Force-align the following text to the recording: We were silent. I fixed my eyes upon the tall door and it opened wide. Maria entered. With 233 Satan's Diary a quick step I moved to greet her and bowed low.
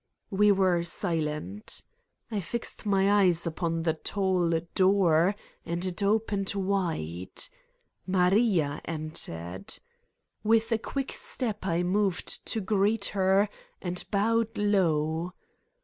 We 0.31 0.51
were 0.51 0.81
silent. 0.81 1.83
I 2.31 2.39
fixed 2.41 2.87
my 2.87 3.21
eyes 3.21 3.45
upon 3.45 3.83
the 3.83 3.93
tall 3.93 4.49
door 4.73 5.35
and 5.63 5.85
it 5.85 6.01
opened 6.01 6.55
wide. 6.55 7.43
Maria 8.07 8.81
entered. 8.85 9.77
With 10.43 10.69
233 10.69 10.71
Satan's 10.71 10.71
Diary 10.71 10.79
a 10.79 10.91
quick 10.91 11.11
step 11.11 11.65
I 11.67 11.83
moved 11.83 12.45
to 12.47 12.61
greet 12.61 13.05
her 13.13 13.47
and 13.79 14.03
bowed 14.09 14.57
low. 14.57 15.33